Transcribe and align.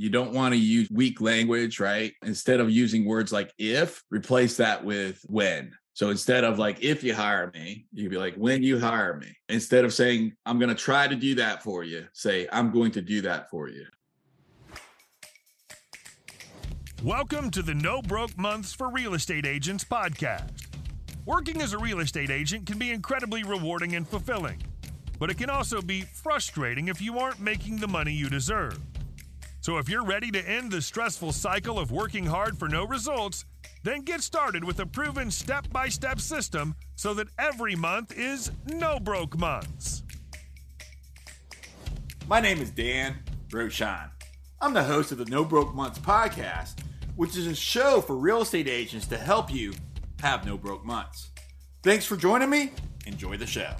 You 0.00 0.08
don't 0.08 0.32
want 0.32 0.54
to 0.54 0.58
use 0.58 0.88
weak 0.90 1.20
language, 1.20 1.78
right? 1.78 2.14
Instead 2.24 2.58
of 2.58 2.70
using 2.70 3.04
words 3.04 3.32
like 3.32 3.52
if, 3.58 4.02
replace 4.08 4.56
that 4.56 4.82
with 4.82 5.20
when. 5.28 5.72
So 5.92 6.08
instead 6.08 6.42
of 6.42 6.58
like, 6.58 6.82
if 6.82 7.04
you 7.04 7.14
hire 7.14 7.50
me, 7.52 7.84
you 7.92 8.04
would 8.04 8.10
be 8.10 8.16
like, 8.16 8.34
when 8.36 8.62
you 8.62 8.78
hire 8.78 9.18
me. 9.18 9.36
Instead 9.50 9.84
of 9.84 9.92
saying, 9.92 10.32
I'm 10.46 10.58
going 10.58 10.70
to 10.70 10.74
try 10.74 11.06
to 11.06 11.14
do 11.14 11.34
that 11.34 11.62
for 11.62 11.84
you, 11.84 12.06
say, 12.14 12.48
I'm 12.50 12.70
going 12.70 12.92
to 12.92 13.02
do 13.02 13.20
that 13.20 13.50
for 13.50 13.68
you. 13.68 13.84
Welcome 17.04 17.50
to 17.50 17.60
the 17.60 17.74
No 17.74 18.00
Broke 18.00 18.38
Months 18.38 18.72
for 18.72 18.88
Real 18.90 19.12
Estate 19.12 19.44
Agents 19.44 19.84
podcast. 19.84 20.50
Working 21.26 21.60
as 21.60 21.74
a 21.74 21.78
real 21.78 22.00
estate 22.00 22.30
agent 22.30 22.64
can 22.64 22.78
be 22.78 22.90
incredibly 22.90 23.44
rewarding 23.44 23.96
and 23.96 24.08
fulfilling, 24.08 24.62
but 25.18 25.28
it 25.28 25.36
can 25.36 25.50
also 25.50 25.82
be 25.82 26.00
frustrating 26.00 26.88
if 26.88 27.02
you 27.02 27.18
aren't 27.18 27.38
making 27.38 27.76
the 27.76 27.88
money 27.88 28.14
you 28.14 28.30
deserve. 28.30 28.80
So 29.60 29.76
if 29.76 29.88
you're 29.88 30.04
ready 30.04 30.30
to 30.30 30.48
end 30.48 30.70
the 30.70 30.80
stressful 30.80 31.32
cycle 31.32 31.78
of 31.78 31.92
working 31.92 32.24
hard 32.24 32.58
for 32.58 32.66
no 32.66 32.86
results, 32.86 33.44
then 33.82 34.02
get 34.02 34.22
started 34.22 34.64
with 34.64 34.80
a 34.80 34.86
proven 34.86 35.30
step 35.30 35.70
by 35.70 35.88
step 35.88 36.18
system 36.18 36.74
so 36.96 37.12
that 37.14 37.28
every 37.38 37.74
month 37.74 38.12
is 38.16 38.50
no 38.66 38.98
broke 38.98 39.38
months. 39.38 40.02
My 42.26 42.40
name 42.40 42.60
is 42.60 42.70
Dan 42.70 43.16
Rochon. 43.48 44.10
I'm 44.62 44.72
the 44.72 44.84
host 44.84 45.10
of 45.12 45.18
the 45.18 45.24
No 45.24 45.44
Broke 45.44 45.74
Months 45.74 45.98
podcast, 45.98 46.80
which 47.16 47.36
is 47.36 47.46
a 47.46 47.54
show 47.54 48.00
for 48.00 48.14
real 48.14 48.42
estate 48.42 48.68
agents 48.68 49.06
to 49.08 49.16
help 49.16 49.52
you 49.52 49.72
have 50.20 50.46
no 50.46 50.56
broke 50.56 50.84
months. 50.84 51.30
Thanks 51.82 52.04
for 52.04 52.16
joining 52.16 52.50
me. 52.50 52.72
Enjoy 53.06 53.36
the 53.36 53.46
show. 53.46 53.72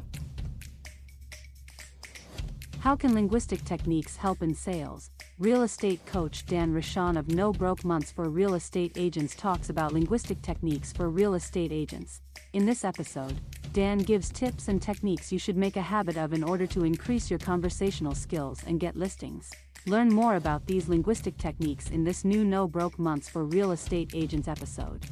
How 2.80 2.96
can 2.96 3.14
linguistic 3.14 3.62
techniques 3.64 4.16
help 4.16 4.42
in 4.42 4.54
sales? 4.54 5.10
Real 5.40 5.62
estate 5.62 6.04
coach 6.04 6.44
Dan 6.44 6.74
Rochon 6.74 7.18
of 7.18 7.28
No 7.28 7.50
Broke 7.50 7.82
Months 7.82 8.12
for 8.12 8.28
Real 8.28 8.52
Estate 8.52 8.92
Agents 8.96 9.34
talks 9.34 9.70
about 9.70 9.94
linguistic 9.94 10.42
techniques 10.42 10.92
for 10.92 11.08
real 11.08 11.32
estate 11.32 11.72
agents. 11.72 12.20
In 12.52 12.66
this 12.66 12.84
episode, 12.84 13.40
Dan 13.72 13.96
gives 14.00 14.28
tips 14.28 14.68
and 14.68 14.82
techniques 14.82 15.32
you 15.32 15.38
should 15.38 15.56
make 15.56 15.78
a 15.78 15.80
habit 15.80 16.18
of 16.18 16.34
in 16.34 16.44
order 16.44 16.66
to 16.66 16.84
increase 16.84 17.30
your 17.30 17.38
conversational 17.38 18.14
skills 18.14 18.62
and 18.66 18.80
get 18.80 18.96
listings. 18.96 19.50
Learn 19.86 20.12
more 20.12 20.34
about 20.34 20.66
these 20.66 20.90
linguistic 20.90 21.38
techniques 21.38 21.88
in 21.88 22.04
this 22.04 22.22
new 22.22 22.44
No 22.44 22.68
Broke 22.68 22.98
Months 22.98 23.30
for 23.30 23.46
Real 23.46 23.72
Estate 23.72 24.10
Agents 24.12 24.46
episode. 24.46 25.06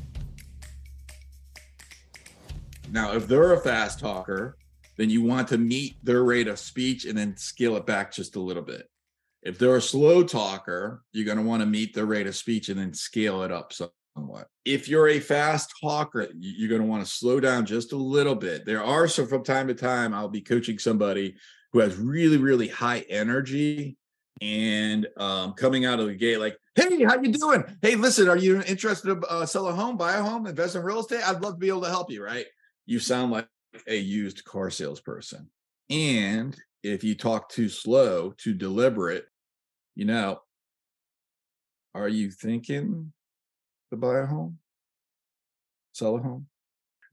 Now, 2.92 3.14
if 3.14 3.26
they're 3.26 3.54
a 3.54 3.60
fast 3.60 3.98
talker, 3.98 4.58
then 4.98 5.08
you 5.08 5.22
want 5.22 5.48
to 5.48 5.56
meet 5.56 5.96
their 6.04 6.22
rate 6.22 6.48
of 6.48 6.58
speech 6.58 7.06
and 7.06 7.16
then 7.16 7.34
scale 7.38 7.76
it 7.76 7.86
back 7.86 8.12
just 8.12 8.36
a 8.36 8.40
little 8.40 8.62
bit. 8.62 8.90
If 9.48 9.58
they're 9.58 9.76
a 9.76 9.80
slow 9.80 10.22
talker, 10.22 11.02
you're 11.12 11.24
going 11.24 11.38
to 11.38 11.42
want 11.42 11.62
to 11.62 11.66
meet 11.66 11.94
their 11.94 12.04
rate 12.04 12.26
of 12.26 12.36
speech 12.36 12.68
and 12.68 12.78
then 12.78 12.92
scale 12.92 13.44
it 13.44 13.50
up 13.50 13.72
somewhat. 13.72 14.46
If 14.66 14.90
you're 14.90 15.08
a 15.08 15.20
fast 15.20 15.72
talker, 15.80 16.28
you're 16.38 16.68
going 16.68 16.82
to 16.82 16.86
want 16.86 17.02
to 17.02 17.10
slow 17.10 17.40
down 17.40 17.64
just 17.64 17.92
a 17.92 17.96
little 17.96 18.34
bit. 18.34 18.66
There 18.66 18.84
are 18.84 19.08
some 19.08 19.26
from 19.26 19.42
time 19.42 19.66
to 19.68 19.74
time, 19.74 20.12
I'll 20.12 20.28
be 20.28 20.42
coaching 20.42 20.78
somebody 20.78 21.36
who 21.72 21.78
has 21.78 21.96
really, 21.96 22.36
really 22.36 22.68
high 22.68 23.06
energy 23.08 23.96
and 24.42 25.08
um, 25.16 25.54
coming 25.54 25.86
out 25.86 25.98
of 25.98 26.08
the 26.08 26.14
gate 26.14 26.40
like, 26.40 26.58
hey, 26.74 27.02
how 27.04 27.18
you 27.18 27.32
doing? 27.32 27.64
Hey, 27.80 27.94
listen, 27.94 28.28
are 28.28 28.36
you 28.36 28.60
interested 28.60 29.18
to 29.18 29.26
uh, 29.28 29.46
sell 29.46 29.68
a 29.68 29.72
home, 29.72 29.96
buy 29.96 30.12
a 30.16 30.22
home, 30.22 30.46
invest 30.46 30.76
in 30.76 30.82
real 30.82 31.00
estate? 31.00 31.26
I'd 31.26 31.40
love 31.40 31.54
to 31.54 31.58
be 31.58 31.68
able 31.68 31.82
to 31.82 31.88
help 31.88 32.10
you, 32.10 32.22
right? 32.22 32.44
You 32.84 32.98
sound 32.98 33.32
like 33.32 33.48
a 33.86 33.96
used 33.96 34.44
car 34.44 34.68
salesperson. 34.68 35.48
And 35.88 36.54
if 36.82 37.02
you 37.02 37.14
talk 37.14 37.48
too 37.48 37.70
slow, 37.70 38.34
too 38.36 38.52
deliberate, 38.52 39.24
you 39.98 40.04
know, 40.04 40.40
are 41.92 42.08
you 42.08 42.30
thinking 42.30 43.12
to 43.90 43.96
buy 43.96 44.20
a 44.20 44.26
home? 44.26 44.58
Sell 45.92 46.16
a 46.16 46.20
home? 46.20 46.46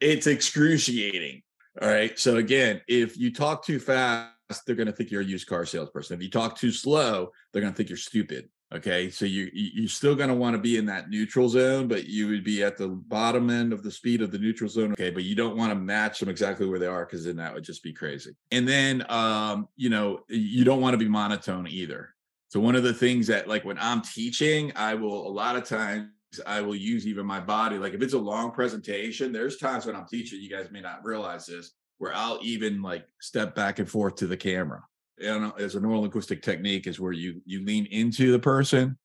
it's 0.00 0.28
excruciating. 0.28 1.42
All 1.80 1.88
right. 1.88 2.16
So 2.16 2.36
again, 2.36 2.80
if 2.86 3.18
you 3.18 3.32
talk 3.32 3.64
too 3.64 3.80
fast, 3.80 4.30
they're 4.64 4.76
going 4.76 4.86
to 4.86 4.92
think 4.92 5.10
you're 5.10 5.22
a 5.22 5.24
used 5.24 5.48
car 5.48 5.66
salesperson. 5.66 6.14
If 6.16 6.22
you 6.22 6.30
talk 6.30 6.56
too 6.56 6.70
slow, 6.70 7.32
they're 7.52 7.62
going 7.62 7.72
to 7.72 7.76
think 7.76 7.88
you're 7.88 7.98
stupid. 7.98 8.48
Okay, 8.74 9.10
so 9.10 9.26
you 9.26 9.50
you're 9.52 9.86
still 9.88 10.14
going 10.14 10.30
to 10.30 10.34
want 10.34 10.56
to 10.56 10.62
be 10.62 10.78
in 10.78 10.86
that 10.86 11.10
neutral 11.10 11.46
zone, 11.48 11.88
but 11.88 12.06
you 12.06 12.28
would 12.28 12.42
be 12.42 12.62
at 12.62 12.78
the 12.78 12.88
bottom 12.88 13.50
end 13.50 13.70
of 13.70 13.82
the 13.82 13.90
speed 13.90 14.22
of 14.22 14.30
the 14.30 14.38
neutral 14.38 14.70
zone. 14.70 14.92
Okay, 14.92 15.10
but 15.10 15.24
you 15.24 15.34
don't 15.34 15.58
want 15.58 15.70
to 15.70 15.74
match 15.74 16.20
them 16.20 16.30
exactly 16.30 16.66
where 16.66 16.78
they 16.78 16.86
are 16.86 17.04
because 17.04 17.26
then 17.26 17.36
that 17.36 17.52
would 17.52 17.64
just 17.64 17.82
be 17.82 17.92
crazy. 17.92 18.34
And 18.50 18.66
then 18.66 19.04
um, 19.10 19.68
you 19.76 19.90
know 19.90 20.20
you 20.28 20.64
don't 20.64 20.80
want 20.80 20.94
to 20.94 20.98
be 20.98 21.08
monotone 21.08 21.66
either. 21.68 22.14
So 22.48 22.60
one 22.60 22.74
of 22.74 22.82
the 22.82 22.94
things 22.94 23.26
that 23.26 23.46
like 23.46 23.64
when 23.64 23.78
I'm 23.78 24.00
teaching, 24.00 24.72
I 24.74 24.94
will 24.94 25.26
a 25.26 25.32
lot 25.32 25.56
of 25.56 25.64
times 25.64 26.08
I 26.46 26.62
will 26.62 26.76
use 26.76 27.06
even 27.06 27.26
my 27.26 27.40
body. 27.40 27.76
Like 27.76 27.92
if 27.92 28.00
it's 28.00 28.14
a 28.14 28.18
long 28.18 28.52
presentation, 28.52 29.32
there's 29.32 29.58
times 29.58 29.84
when 29.84 29.96
I'm 29.96 30.06
teaching, 30.06 30.40
you 30.40 30.48
guys 30.48 30.70
may 30.70 30.80
not 30.80 31.04
realize 31.04 31.44
this, 31.44 31.72
where 31.98 32.14
I'll 32.14 32.38
even 32.40 32.80
like 32.80 33.06
step 33.20 33.54
back 33.54 33.80
and 33.80 33.88
forth 33.88 34.16
to 34.16 34.26
the 34.26 34.36
camera 34.36 34.82
as 35.22 35.74
a 35.74 35.80
neurolinguistic 35.80 36.42
technique 36.42 36.86
is 36.86 37.00
where 37.00 37.12
you 37.12 37.40
you 37.44 37.64
lean 37.64 37.86
into 37.86 38.32
the 38.32 38.38
person 38.38 38.98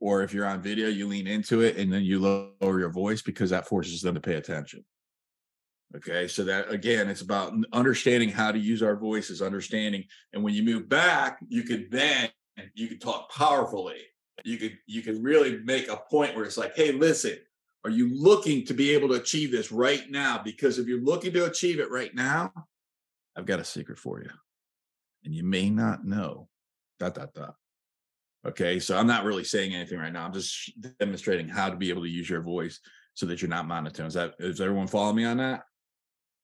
or 0.00 0.22
if 0.22 0.32
you're 0.32 0.46
on 0.46 0.60
video 0.60 0.88
you 0.88 1.06
lean 1.06 1.26
into 1.26 1.60
it 1.60 1.76
and 1.76 1.92
then 1.92 2.02
you 2.02 2.20
lower 2.20 2.78
your 2.78 2.90
voice 2.90 3.22
because 3.22 3.50
that 3.50 3.66
forces 3.66 4.02
them 4.02 4.14
to 4.14 4.20
pay 4.20 4.34
attention. 4.34 4.84
Okay 5.96 6.26
so 6.28 6.44
that 6.44 6.70
again 6.70 7.08
it's 7.08 7.22
about 7.22 7.52
understanding 7.72 8.28
how 8.28 8.52
to 8.52 8.58
use 8.58 8.82
our 8.82 8.96
voices 8.96 9.42
understanding 9.42 10.04
and 10.32 10.42
when 10.42 10.54
you 10.54 10.62
move 10.62 10.88
back 10.88 11.38
you 11.48 11.62
could 11.62 11.90
then 11.90 12.28
you 12.74 12.88
can 12.88 12.98
talk 12.98 13.30
powerfully. 13.30 14.00
You 14.44 14.56
could 14.56 14.78
you 14.86 15.02
can 15.02 15.22
really 15.22 15.58
make 15.58 15.88
a 15.88 15.96
point 16.10 16.34
where 16.34 16.44
it's 16.44 16.58
like 16.58 16.74
hey 16.74 16.92
listen 16.92 17.38
are 17.84 17.90
you 17.90 18.14
looking 18.14 18.64
to 18.66 18.74
be 18.74 18.90
able 18.90 19.08
to 19.08 19.14
achieve 19.14 19.50
this 19.50 19.72
right 19.72 20.08
now? 20.08 20.40
Because 20.44 20.78
if 20.78 20.86
you're 20.86 21.00
looking 21.00 21.32
to 21.32 21.46
achieve 21.46 21.80
it 21.80 21.90
right 21.90 22.14
now 22.14 22.52
i've 23.36 23.46
got 23.46 23.60
a 23.60 23.64
secret 23.64 23.98
for 23.98 24.20
you 24.22 24.30
and 25.24 25.34
you 25.34 25.44
may 25.44 25.70
not 25.70 26.04
know 26.04 26.48
dot 26.98 27.14
dot 27.14 27.32
dot 27.34 27.54
okay 28.46 28.78
so 28.78 28.96
i'm 28.96 29.06
not 29.06 29.24
really 29.24 29.44
saying 29.44 29.74
anything 29.74 29.98
right 29.98 30.12
now 30.12 30.24
i'm 30.24 30.32
just 30.32 30.72
demonstrating 30.98 31.48
how 31.48 31.68
to 31.68 31.76
be 31.76 31.90
able 31.90 32.02
to 32.02 32.08
use 32.08 32.28
your 32.28 32.42
voice 32.42 32.80
so 33.14 33.26
that 33.26 33.40
you're 33.40 33.48
not 33.48 33.66
monotone 33.66 34.06
is 34.06 34.14
that 34.14 34.34
is 34.38 34.60
everyone 34.60 34.86
following 34.86 35.16
me 35.16 35.24
on 35.24 35.36
that 35.36 35.62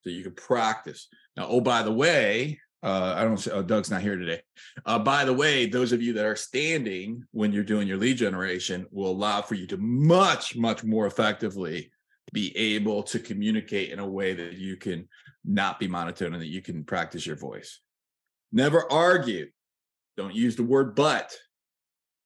so 0.02 0.10
you 0.10 0.22
can 0.22 0.34
practice 0.34 1.08
now 1.36 1.46
oh 1.48 1.60
by 1.60 1.82
the 1.82 1.92
way 1.92 2.58
uh, 2.82 3.14
I 3.16 3.24
don't. 3.24 3.48
Oh, 3.48 3.62
Doug's 3.62 3.90
not 3.90 4.02
here 4.02 4.16
today. 4.16 4.40
Uh, 4.86 4.98
by 5.00 5.24
the 5.24 5.32
way, 5.32 5.66
those 5.66 5.92
of 5.92 6.00
you 6.00 6.12
that 6.12 6.24
are 6.24 6.36
standing 6.36 7.24
when 7.32 7.52
you're 7.52 7.64
doing 7.64 7.88
your 7.88 7.96
lead 7.96 8.18
generation 8.18 8.86
will 8.92 9.10
allow 9.10 9.42
for 9.42 9.54
you 9.54 9.66
to 9.66 9.76
much, 9.76 10.56
much 10.56 10.84
more 10.84 11.06
effectively 11.06 11.90
be 12.32 12.56
able 12.56 13.02
to 13.02 13.18
communicate 13.18 13.90
in 13.90 13.98
a 13.98 14.06
way 14.06 14.34
that 14.34 14.52
you 14.54 14.76
can 14.76 15.08
not 15.44 15.80
be 15.80 15.88
monotone 15.88 16.34
and 16.34 16.42
that 16.42 16.48
you 16.48 16.62
can 16.62 16.84
practice 16.84 17.26
your 17.26 17.36
voice. 17.36 17.80
Never 18.52 18.90
argue. 18.90 19.48
Don't 20.16 20.34
use 20.34 20.56
the 20.56 20.62
word 20.62 20.94
but. 20.94 21.34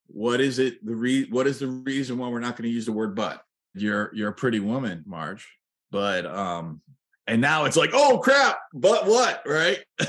What 0.07 0.41
is 0.41 0.59
it? 0.59 0.85
The 0.85 0.95
re- 0.95 1.29
what 1.29 1.47
is 1.47 1.59
the 1.59 1.67
reason 1.67 2.17
why 2.17 2.27
we're 2.27 2.39
not 2.39 2.55
going 2.55 2.69
to 2.69 2.73
use 2.73 2.85
the 2.85 2.91
word 2.91 3.15
but? 3.15 3.41
You're 3.73 4.11
you're 4.13 4.29
a 4.29 4.33
pretty 4.33 4.59
woman, 4.59 5.03
Marge. 5.07 5.47
But 5.91 6.25
um, 6.25 6.81
and 7.27 7.39
now 7.39 7.65
it's 7.65 7.77
like, 7.77 7.91
oh 7.93 8.19
crap, 8.19 8.57
but 8.73 9.05
what? 9.05 9.43
Right? 9.45 9.79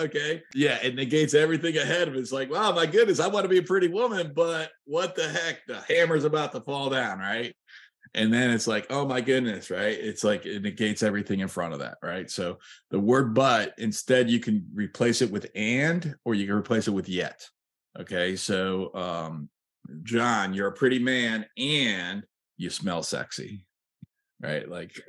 okay. 0.00 0.42
Yeah, 0.54 0.78
it 0.82 0.94
negates 0.94 1.34
everything 1.34 1.76
ahead 1.76 2.08
of 2.08 2.14
it. 2.14 2.18
It's 2.18 2.32
like, 2.32 2.50
wow, 2.50 2.72
my 2.72 2.86
goodness, 2.86 3.20
I 3.20 3.28
want 3.28 3.44
to 3.44 3.48
be 3.48 3.58
a 3.58 3.62
pretty 3.62 3.88
woman, 3.88 4.32
but 4.34 4.70
what 4.84 5.14
the 5.14 5.28
heck? 5.28 5.66
The 5.66 5.80
hammer's 5.88 6.24
about 6.24 6.52
to 6.52 6.60
fall 6.60 6.90
down, 6.90 7.18
right? 7.18 7.54
And 8.14 8.32
then 8.32 8.50
it's 8.50 8.66
like 8.66 8.86
oh 8.90 9.06
my 9.06 9.20
goodness 9.20 9.70
right? 9.70 9.98
It's 9.98 10.24
like 10.24 10.46
it 10.46 10.62
negates 10.62 11.02
everything 11.02 11.40
in 11.40 11.48
front 11.48 11.72
of 11.72 11.80
that 11.80 11.98
right? 12.02 12.30
So 12.30 12.58
the 12.90 13.00
word 13.00 13.34
but 13.34 13.74
instead 13.78 14.30
you 14.30 14.40
can 14.40 14.66
replace 14.74 15.22
it 15.22 15.30
with 15.30 15.50
and 15.54 16.14
or 16.24 16.34
you 16.34 16.46
can 16.46 16.56
replace 16.56 16.88
it 16.88 16.92
with 16.92 17.08
yet 17.08 17.46
okay? 17.98 18.36
So 18.36 18.94
um 18.94 19.48
john 20.02 20.52
you're 20.52 20.68
a 20.68 20.72
pretty 20.72 20.98
man 20.98 21.46
and 21.56 22.24
you 22.56 22.70
smell 22.70 23.02
sexy 23.02 23.66
right? 24.40 24.68
Like 24.68 25.00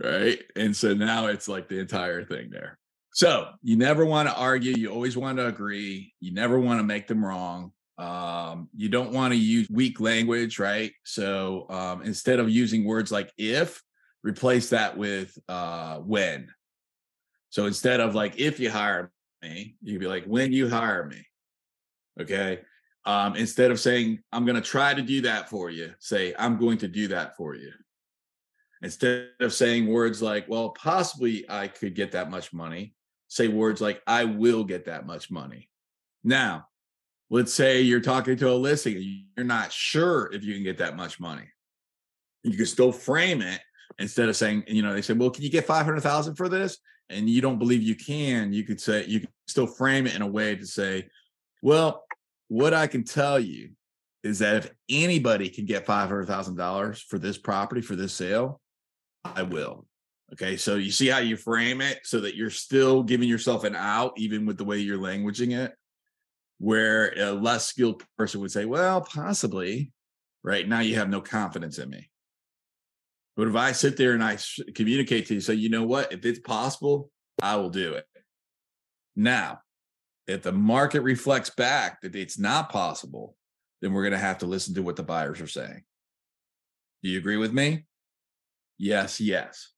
right? 0.00 0.38
And 0.56 0.76
so 0.76 0.94
now 0.94 1.26
it's 1.26 1.48
like 1.48 1.68
the 1.68 1.78
entire 1.78 2.24
thing 2.24 2.50
there. 2.50 2.78
So 3.14 3.48
you 3.62 3.76
never 3.76 4.06
want 4.06 4.28
to 4.28 4.34
argue 4.34 4.74
you 4.74 4.90
always 4.90 5.16
want 5.16 5.38
to 5.38 5.46
agree 5.46 6.14
you 6.20 6.32
never 6.32 6.58
want 6.58 6.80
to 6.80 6.84
make 6.84 7.06
them 7.08 7.24
wrong 7.24 7.72
um, 7.98 8.68
you 8.74 8.88
don't 8.88 9.12
want 9.12 9.32
to 9.32 9.38
use 9.38 9.68
weak 9.70 10.00
language, 10.00 10.58
right? 10.58 10.92
So 11.04 11.66
um, 11.68 12.02
instead 12.02 12.40
of 12.40 12.48
using 12.48 12.84
words 12.84 13.12
like 13.12 13.32
if, 13.36 13.82
replace 14.22 14.70
that 14.70 14.96
with 14.96 15.36
uh, 15.48 15.96
when. 15.98 16.48
So 17.50 17.66
instead 17.66 18.00
of 18.00 18.14
like 18.14 18.38
if 18.38 18.58
you 18.58 18.70
hire 18.70 19.12
me, 19.42 19.76
you'd 19.82 20.00
be 20.00 20.06
like 20.06 20.24
when 20.24 20.52
you 20.52 20.68
hire 20.68 21.04
me. 21.06 21.26
Okay. 22.20 22.60
Um, 23.04 23.36
instead 23.36 23.70
of 23.70 23.80
saying 23.80 24.20
I'm 24.32 24.44
going 24.44 24.56
to 24.56 24.62
try 24.62 24.94
to 24.94 25.02
do 25.02 25.22
that 25.22 25.50
for 25.50 25.70
you, 25.70 25.92
say 25.98 26.34
I'm 26.38 26.56
going 26.56 26.78
to 26.78 26.88
do 26.88 27.08
that 27.08 27.36
for 27.36 27.54
you. 27.54 27.72
Instead 28.80 29.28
of 29.40 29.52
saying 29.52 29.86
words 29.86 30.22
like, 30.22 30.48
well, 30.48 30.70
possibly 30.70 31.44
I 31.48 31.68
could 31.68 31.94
get 31.94 32.12
that 32.12 32.30
much 32.30 32.52
money, 32.52 32.94
say 33.28 33.48
words 33.48 33.80
like 33.80 34.02
I 34.06 34.24
will 34.24 34.64
get 34.64 34.86
that 34.86 35.06
much 35.06 35.30
money 35.30 35.68
Now, 36.24 36.66
let's 37.32 37.54
say 37.54 37.80
you're 37.80 37.98
talking 37.98 38.36
to 38.36 38.50
a 38.50 38.52
listing, 38.52 39.24
you're 39.36 39.46
not 39.46 39.72
sure 39.72 40.30
if 40.34 40.44
you 40.44 40.52
can 40.52 40.62
get 40.62 40.76
that 40.76 40.96
much 40.96 41.18
money. 41.18 41.48
You 42.44 42.54
can 42.54 42.66
still 42.66 42.92
frame 42.92 43.40
it 43.40 43.58
instead 43.98 44.28
of 44.28 44.36
saying, 44.36 44.64
you 44.66 44.82
know, 44.82 44.92
they 44.92 45.00
say, 45.00 45.14
well, 45.14 45.30
can 45.30 45.42
you 45.42 45.48
get 45.48 45.64
500,000 45.64 46.36
for 46.36 46.50
this? 46.50 46.76
And 47.08 47.30
you 47.30 47.40
don't 47.40 47.58
believe 47.58 47.82
you 47.82 47.96
can, 47.96 48.52
you 48.52 48.64
could 48.64 48.78
say, 48.78 49.06
you 49.06 49.20
can 49.20 49.30
still 49.48 49.66
frame 49.66 50.06
it 50.06 50.14
in 50.14 50.20
a 50.20 50.26
way 50.26 50.56
to 50.56 50.66
say, 50.66 51.08
well, 51.62 52.04
what 52.48 52.74
I 52.74 52.86
can 52.86 53.02
tell 53.02 53.40
you 53.40 53.70
is 54.22 54.40
that 54.40 54.56
if 54.56 54.70
anybody 54.90 55.48
can 55.48 55.64
get 55.64 55.86
$500,000 55.86 57.02
for 57.08 57.18
this 57.18 57.38
property, 57.38 57.80
for 57.80 57.96
this 57.96 58.12
sale, 58.12 58.60
I 59.24 59.42
will. 59.42 59.86
Okay. 60.34 60.58
So 60.58 60.74
you 60.74 60.90
see 60.90 61.08
how 61.08 61.18
you 61.18 61.38
frame 61.38 61.80
it 61.80 62.00
so 62.04 62.20
that 62.20 62.36
you're 62.36 62.50
still 62.50 63.02
giving 63.02 63.28
yourself 63.28 63.64
an 63.64 63.74
out, 63.74 64.12
even 64.18 64.44
with 64.44 64.58
the 64.58 64.64
way 64.64 64.78
you're 64.78 64.98
languaging 64.98 65.56
it, 65.56 65.72
where 66.62 67.12
a 67.18 67.32
less 67.32 67.66
skilled 67.66 68.04
person 68.16 68.40
would 68.40 68.52
say, 68.52 68.64
well, 68.64 69.00
possibly, 69.00 69.90
right? 70.44 70.68
Now 70.68 70.78
you 70.78 70.94
have 70.94 71.08
no 71.08 71.20
confidence 71.20 71.78
in 71.78 71.90
me. 71.90 72.08
But 73.36 73.48
if 73.48 73.56
I 73.56 73.72
sit 73.72 73.96
there 73.96 74.12
and 74.12 74.22
I 74.22 74.38
communicate 74.76 75.26
to 75.26 75.34
you, 75.34 75.40
say, 75.40 75.54
you 75.54 75.70
know 75.70 75.82
what, 75.82 76.12
if 76.12 76.24
it's 76.24 76.38
possible, 76.38 77.10
I 77.42 77.56
will 77.56 77.70
do 77.70 77.94
it. 77.94 78.06
Now, 79.16 79.58
if 80.28 80.42
the 80.42 80.52
market 80.52 81.00
reflects 81.00 81.50
back 81.50 82.00
that 82.02 82.14
it's 82.14 82.38
not 82.38 82.70
possible, 82.70 83.34
then 83.80 83.92
we're 83.92 84.04
going 84.04 84.12
to 84.12 84.18
have 84.18 84.38
to 84.38 84.46
listen 84.46 84.72
to 84.76 84.84
what 84.84 84.94
the 84.94 85.02
buyers 85.02 85.40
are 85.40 85.48
saying. 85.48 85.82
Do 87.02 87.10
you 87.10 87.18
agree 87.18 87.38
with 87.38 87.52
me? 87.52 87.86
Yes, 88.78 89.20
yes. 89.20 89.72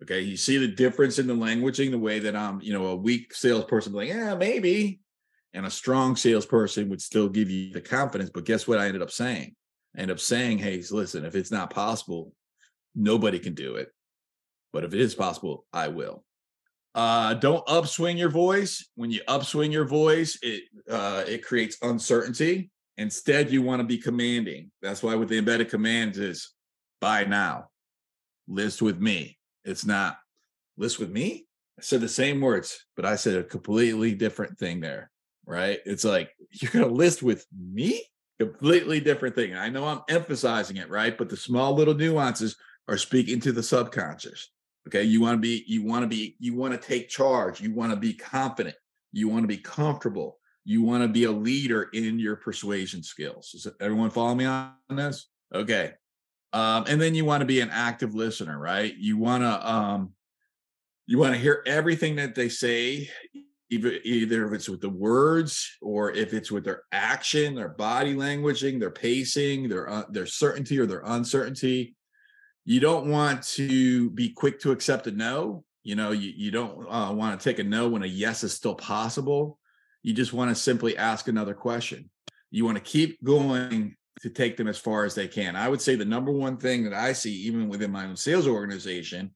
Okay. 0.00 0.20
You 0.20 0.36
see 0.36 0.58
the 0.58 0.68
difference 0.68 1.18
in 1.18 1.26
the 1.26 1.34
languaging, 1.34 1.90
the 1.90 1.98
way 1.98 2.20
that 2.20 2.36
I'm, 2.36 2.60
you 2.60 2.72
know, 2.72 2.86
a 2.86 2.96
weak 2.96 3.34
salesperson 3.34 3.92
like, 3.94 4.10
yeah, 4.10 4.36
maybe. 4.36 5.00
And 5.54 5.66
a 5.66 5.70
strong 5.70 6.16
salesperson 6.16 6.88
would 6.90 7.00
still 7.00 7.28
give 7.28 7.48
you 7.48 7.72
the 7.72 7.80
confidence. 7.80 8.30
But 8.34 8.44
guess 8.44 8.68
what 8.68 8.78
I 8.78 8.86
ended 8.86 9.02
up 9.02 9.10
saying? 9.10 9.54
I 9.96 10.00
ended 10.00 10.16
up 10.16 10.20
saying, 10.20 10.58
hey, 10.58 10.82
listen, 10.90 11.24
if 11.24 11.36
it's 11.36 11.52
not 11.52 11.70
possible, 11.70 12.32
nobody 12.94 13.38
can 13.38 13.54
do 13.54 13.76
it. 13.76 13.88
But 14.72 14.84
if 14.84 14.92
it 14.92 15.00
is 15.00 15.14
possible, 15.14 15.64
I 15.72 15.88
will. 15.88 16.24
Uh, 16.94 17.34
don't 17.34 17.62
upswing 17.68 18.18
your 18.18 18.30
voice. 18.30 18.88
When 18.96 19.10
you 19.10 19.20
upswing 19.26 19.72
your 19.72 19.84
voice, 19.84 20.38
it 20.42 20.64
uh, 20.88 21.24
it 21.26 21.44
creates 21.44 21.76
uncertainty. 21.82 22.70
Instead, 22.96 23.50
you 23.50 23.62
want 23.62 23.80
to 23.80 23.86
be 23.86 23.98
commanding. 23.98 24.70
That's 24.82 25.02
why 25.02 25.16
with 25.16 25.28
the 25.28 25.38
embedded 25.38 25.70
commands 25.70 26.18
is 26.18 26.52
buy 27.00 27.24
now, 27.24 27.68
list 28.46 28.80
with 28.82 29.00
me. 29.00 29.38
It's 29.64 29.84
not 29.84 30.18
list 30.76 31.00
with 31.00 31.10
me. 31.10 31.46
I 31.78 31.82
said 31.82 32.00
the 32.00 32.08
same 32.08 32.40
words, 32.40 32.86
but 32.94 33.04
I 33.04 33.16
said 33.16 33.36
a 33.36 33.44
completely 33.44 34.14
different 34.14 34.58
thing 34.58 34.80
there. 34.80 35.10
Right? 35.46 35.80
It's 35.84 36.04
like 36.04 36.30
you're 36.50 36.70
gonna 36.70 36.86
list 36.86 37.22
with 37.22 37.46
me, 37.52 38.02
completely 38.38 39.00
different 39.00 39.34
thing. 39.34 39.54
I 39.54 39.68
know 39.68 39.84
I'm 39.84 40.02
emphasizing 40.08 40.78
it, 40.78 40.88
right? 40.88 41.16
But 41.16 41.28
the 41.28 41.36
small 41.36 41.74
little 41.74 41.94
nuances 41.94 42.56
are 42.88 42.98
speaking 42.98 43.40
to 43.40 43.52
the 43.52 43.62
subconscious. 43.62 44.50
Okay. 44.86 45.02
You 45.02 45.20
want 45.20 45.36
to 45.36 45.40
be, 45.40 45.64
you 45.66 45.82
want 45.82 46.02
to 46.02 46.06
be, 46.06 46.36
you 46.38 46.54
want 46.54 46.72
to 46.72 46.88
take 46.88 47.08
charge. 47.08 47.60
You 47.60 47.72
want 47.72 47.92
to 47.92 47.96
be 47.96 48.12
confident. 48.12 48.76
You 49.12 49.28
want 49.28 49.44
to 49.44 49.48
be 49.48 49.56
comfortable. 49.56 50.38
You 50.64 50.82
want 50.82 51.02
to 51.02 51.08
be 51.08 51.24
a 51.24 51.32
leader 51.32 51.88
in 51.94 52.18
your 52.18 52.36
persuasion 52.36 53.02
skills. 53.02 53.52
Does 53.52 53.66
everyone 53.80 54.10
follow 54.10 54.34
me 54.34 54.44
on 54.44 54.74
this? 54.90 55.28
Okay. 55.54 55.92
Um, 56.52 56.84
and 56.86 57.00
then 57.00 57.14
you 57.14 57.24
want 57.24 57.40
to 57.40 57.46
be 57.46 57.60
an 57.60 57.70
active 57.70 58.14
listener, 58.14 58.58
right? 58.58 58.94
You 58.94 59.16
want 59.16 59.42
to, 59.42 59.70
um, 59.70 60.12
you 61.06 61.18
want 61.18 61.34
to 61.34 61.40
hear 61.40 61.62
everything 61.66 62.16
that 62.16 62.34
they 62.34 62.48
say, 62.48 63.08
either, 63.70 63.92
either 64.04 64.46
if 64.46 64.52
it's 64.52 64.68
with 64.68 64.80
the 64.80 64.88
words 64.88 65.76
or 65.80 66.12
if 66.12 66.32
it's 66.32 66.50
with 66.50 66.64
their 66.64 66.82
action, 66.92 67.54
their 67.54 67.68
body 67.68 68.14
languaging, 68.14 68.78
their 68.78 68.90
pacing, 68.90 69.68
their 69.68 69.88
uh, 69.88 70.04
their 70.10 70.26
certainty 70.26 70.78
or 70.78 70.86
their 70.86 71.02
uncertainty 71.04 71.94
you 72.64 72.80
don't 72.80 73.08
want 73.08 73.42
to 73.42 74.10
be 74.10 74.30
quick 74.30 74.60
to 74.60 74.72
accept 74.72 75.06
a 75.06 75.10
no. 75.10 75.64
You 75.82 75.96
know, 75.96 76.12
you, 76.12 76.32
you 76.34 76.50
don't 76.50 76.86
uh, 76.88 77.12
want 77.12 77.38
to 77.38 77.44
take 77.44 77.58
a 77.58 77.64
no 77.64 77.88
when 77.88 78.02
a 78.02 78.06
yes 78.06 78.42
is 78.42 78.54
still 78.54 78.74
possible. 78.74 79.58
You 80.02 80.14
just 80.14 80.32
want 80.32 80.50
to 80.50 80.54
simply 80.54 80.96
ask 80.96 81.28
another 81.28 81.54
question. 81.54 82.10
You 82.50 82.64
want 82.64 82.78
to 82.78 82.82
keep 82.82 83.22
going 83.22 83.96
to 84.22 84.30
take 84.30 84.56
them 84.56 84.68
as 84.68 84.78
far 84.78 85.04
as 85.04 85.14
they 85.14 85.28
can. 85.28 85.56
I 85.56 85.68
would 85.68 85.82
say 85.82 85.94
the 85.94 86.04
number 86.04 86.32
one 86.32 86.56
thing 86.56 86.84
that 86.84 86.94
I 86.94 87.12
see, 87.12 87.32
even 87.42 87.68
within 87.68 87.90
my 87.90 88.06
own 88.06 88.16
sales 88.16 88.46
organization, 88.46 89.32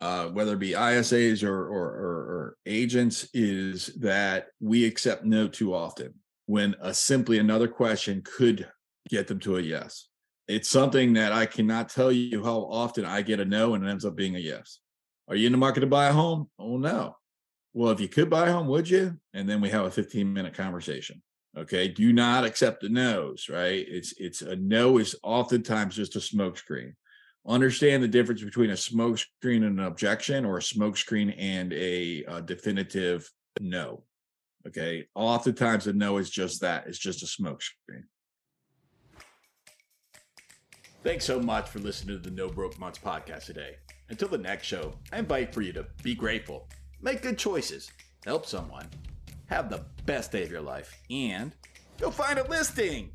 uh, 0.00 0.26
whether 0.28 0.54
it 0.54 0.58
be 0.60 0.72
ISAs 0.72 1.42
or, 1.42 1.66
or, 1.66 1.86
or, 1.86 2.16
or 2.16 2.56
agents, 2.66 3.28
is 3.34 3.86
that 4.00 4.48
we 4.60 4.84
accept 4.84 5.24
no 5.24 5.48
too 5.48 5.74
often 5.74 6.14
when 6.46 6.74
a 6.80 6.94
simply 6.94 7.38
another 7.38 7.68
question 7.68 8.22
could 8.22 8.68
get 9.08 9.26
them 9.26 9.40
to 9.40 9.56
a 9.56 9.60
yes 9.60 10.08
it's 10.48 10.70
something 10.70 11.12
that 11.12 11.30
I 11.30 11.44
cannot 11.44 11.90
tell 11.90 12.10
you 12.10 12.42
how 12.42 12.60
often 12.60 13.04
I 13.04 13.20
get 13.20 13.38
a 13.38 13.44
no 13.44 13.74
and 13.74 13.84
it 13.84 13.90
ends 13.90 14.06
up 14.06 14.16
being 14.16 14.34
a 14.34 14.40
yes. 14.40 14.80
Are 15.28 15.36
you 15.36 15.46
in 15.46 15.52
the 15.52 15.58
market 15.58 15.80
to 15.80 15.86
buy 15.86 16.06
a 16.06 16.12
home? 16.12 16.48
Oh, 16.58 16.78
no. 16.78 17.16
Well, 17.74 17.92
if 17.92 18.00
you 18.00 18.08
could 18.08 18.30
buy 18.30 18.48
a 18.48 18.52
home, 18.52 18.66
would 18.68 18.88
you? 18.88 19.18
And 19.34 19.46
then 19.46 19.60
we 19.60 19.68
have 19.68 19.84
a 19.84 19.90
15 19.90 20.32
minute 20.32 20.54
conversation. 20.54 21.22
Okay. 21.56 21.88
Do 21.88 22.14
not 22.14 22.44
accept 22.44 22.80
the 22.80 22.88
no's, 22.88 23.48
right? 23.50 23.84
It's, 23.86 24.14
it's 24.18 24.40
a 24.40 24.56
no 24.56 24.96
is 24.96 25.14
oftentimes 25.22 25.94
just 25.94 26.16
a 26.16 26.18
smokescreen. 26.18 26.94
Understand 27.46 28.02
the 28.02 28.08
difference 28.08 28.42
between 28.42 28.70
a 28.70 28.74
smokescreen 28.74 29.64
and 29.64 29.78
an 29.78 29.80
objection 29.80 30.44
or 30.44 30.58
a 30.58 30.62
smokescreen 30.62 31.34
and 31.38 31.72
a, 31.72 32.24
a 32.28 32.42
definitive 32.42 33.30
no. 33.60 34.04
Okay. 34.66 35.06
Oftentimes 35.14 35.86
a 35.86 35.92
no 35.92 36.18
is 36.18 36.28
just 36.28 36.60
that. 36.60 36.86
It's 36.86 36.98
just 36.98 37.22
a 37.22 37.26
smokescreen. 37.26 38.04
Thanks 41.04 41.24
so 41.24 41.40
much 41.40 41.68
for 41.68 41.78
listening 41.78 42.20
to 42.20 42.22
the 42.22 42.34
No 42.34 42.48
Broke 42.48 42.78
Months 42.78 42.98
podcast 42.98 43.44
today. 43.44 43.76
Until 44.10 44.28
the 44.28 44.38
next 44.38 44.66
show, 44.66 44.92
I 45.12 45.20
invite 45.20 45.54
for 45.54 45.62
you 45.62 45.72
to 45.74 45.86
be 46.02 46.14
grateful, 46.14 46.68
make 47.00 47.22
good 47.22 47.38
choices, 47.38 47.90
help 48.24 48.46
someone, 48.46 48.86
have 49.46 49.70
the 49.70 49.84
best 50.06 50.32
day 50.32 50.42
of 50.42 50.50
your 50.50 50.60
life, 50.60 51.00
and 51.08 51.54
go 52.00 52.10
find 52.10 52.38
a 52.38 52.48
listing. 52.48 53.10